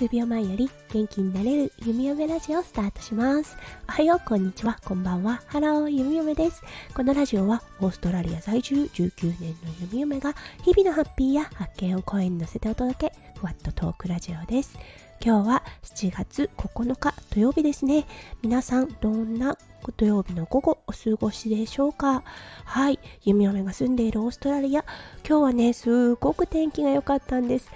[0.00, 3.58] 数秒前より元気になれる弓嫁ラジオをスタートします。
[3.86, 5.42] おはよう、こんにちは、こんばんは。
[5.46, 6.62] ハロー、弓嫁です。
[6.94, 10.34] このラジオはオーストラリア在住19年の弓嫁が
[10.64, 14.78] 日々のハッピーや発見を声に乗せてお届け、ふわっとトークラジオです。
[15.22, 18.06] 今日は7月9日土曜日ですね。
[18.40, 19.58] 皆さんどんな
[19.98, 22.22] 土曜日の午後お過ごしでしょうか？
[22.64, 22.98] はい。
[23.22, 24.84] 弓嫁が住んでいるオーストラリア。
[25.28, 27.70] 今日はね、すごく天気が良かったんです。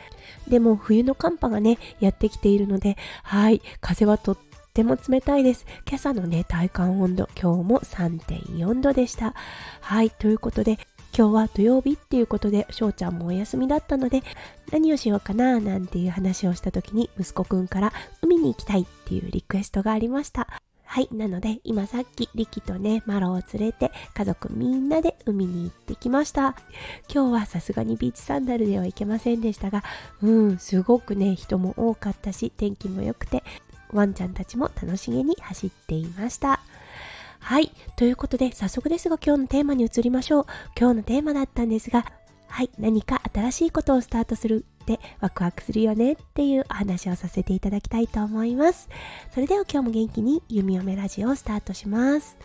[0.48, 3.60] でも冬の寒波がね、やってきているので、はい。
[3.82, 4.38] 風はとっ
[4.72, 5.66] ても冷たいです。
[5.86, 9.34] 今朝のね、体感温度、今日も3.4度でした。
[9.82, 10.10] はい。
[10.10, 10.78] ということで、
[11.16, 14.24] 今日は土曜日っていうことで、翔ちゃんもお休みだったので、
[14.72, 20.48] 何をしようかななんていう話をした時に、息子くんから海に行きたいっていうリクエストがありました。
[20.84, 21.08] はい。
[21.12, 26.56] なので、今さっき、リキとね、マロを連れて、家族みんなで海に行ってきました。
[27.08, 29.84] 今日はさすがにビーチサンダルでは行けませんでしたが、
[30.20, 33.44] うん、すごくね、人も多かったし、天気も良くて、
[33.92, 36.60] ワンちゃんたちも楽しげに走っていました。
[37.44, 37.70] はい。
[37.96, 40.46] ということで、早速ですが今日のテーマに移りましょう。
[40.78, 42.06] 今日のテーマだったんですが、
[42.48, 42.70] はい。
[42.78, 48.88] 何か新しいことをスタートするってワクワクするよねっていうお話をさせていただきたいと思います。
[49.30, 52.38] それでは今日も元気に弓嫁ラジオをスタートします。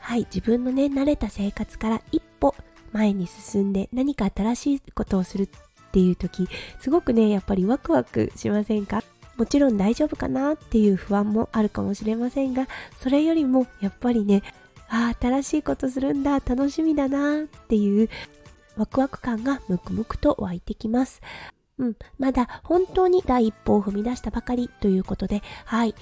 [0.00, 2.56] はい、自分のね、慣れた生活から一歩
[2.92, 5.48] 前に進んで何か新しいことをするっ
[5.92, 6.48] ていう時、
[6.80, 9.04] すごくね、やっぱりワクワクしませんか？
[9.36, 12.68] もちろん大丈夫かなっていう不安もあるかもしれませんが、
[13.00, 14.42] それよりもやっぱりね、
[14.88, 18.08] ああ、新しいことするんだ、楽しみだなっていう
[18.76, 21.20] ワクワク感がムクムクと湧いてきます。
[21.78, 25.94] うん、まだ本当に第一歩を踏み出したばかりということで、はい、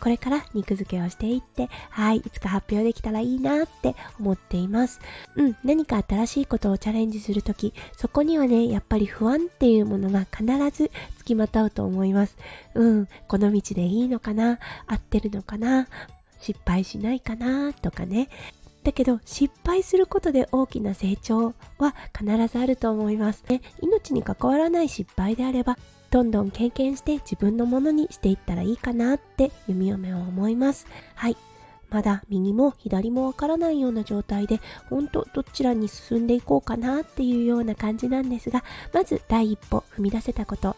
[0.00, 5.00] これから肉付けをしていって、はい、いつか発表できたらいいなって思っています。
[5.36, 12.36] うん、何か新しいことをチャレンジするとき、そこにはね、やっぱり不安っていうものが必ず付きまとうと思います。
[12.74, 15.88] うん、この道でいいのかな合ってるのかな
[16.40, 18.28] 失敗しないかなとかね。
[18.84, 23.60] だけど失敗することで大きな成長は必ずあると思いますね。
[23.82, 25.76] 命に関わらない失敗であれば
[26.10, 30.86] どんどん経験して自分のものにしていったらいいかなって弓嫁は思います。
[31.14, 31.36] はい。
[31.90, 40.76] まだ右も左もわからないような状態で、ほんとどちらに進んでいこうかなっていうような感じなんですが、まず第一歩踏み出せたこと、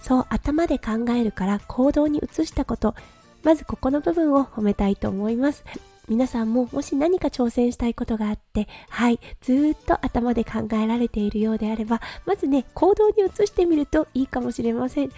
[0.00, 2.94] そう頭で考えるから行動に移したこと、
[3.42, 5.64] まずここの部分を褒めたいと思います。
[6.10, 15.10] 皆さんももし何か挑戦したいことがあって、はい、ずっと頭で考えられているようであれば、まずね、行動に移してみるといいかもしれません。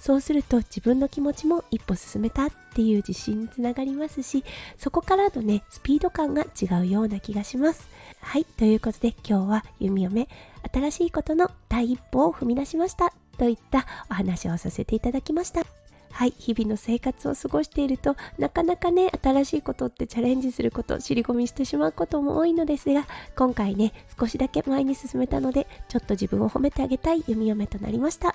[0.00, 4.42] そうすると自分の気持ちも一歩進めたっていう自信につながりますし、
[4.78, 7.86] そこからのね、スピード感が違うような気がします。
[8.20, 10.28] はい、ということで今日は弓嫁、
[10.72, 15.77] 新しいことの第一歩を踏み出しましたといったお話をさせていただきました。
[16.18, 23.06] はい、日々の生活を過ごしているとなかなかね、新しいことってチャレンジすること、尻込みしてしまうことも多いのですが、
[23.36, 28.34] 今回ね、少しだけ前に進めたので、ちょっと自分を褒めてあげたい弓嫁となりました。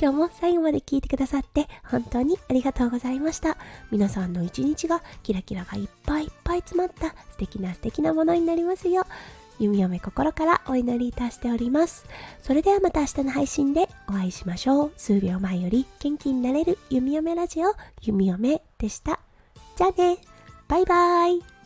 [0.00, 3.58] 今日も最後まで聞いてくださって本当にありがとうございました。
[3.90, 9.04] 皆さんの一日がキラキラがいっぱいいっぱい詰まった素敵な素敵なものになりますよ。
[9.60, 12.06] 弓嫁心からお祈りいたしております。
[12.42, 14.92] それではまた明日の配信でお会いしましょう。
[14.96, 19.20] 数秒前より元気になれる弓嫁ラジオ、弓嫁でした。
[19.76, 20.18] じゃあね、
[20.66, 21.59] バイバイ。